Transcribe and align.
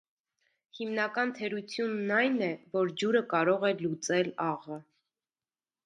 Հիմնական 0.77 1.33
թերությունն 1.41 2.15
այն 2.17 2.41
է, 2.47 2.49
որ 2.79 2.91
ջուրը 3.03 3.25
կարող 3.35 3.71
է 3.73 3.75
լուծել 3.85 4.35
աղը։ 4.51 4.85